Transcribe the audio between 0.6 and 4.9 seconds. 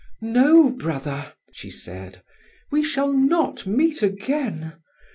brother," she said, "we shall not meet again.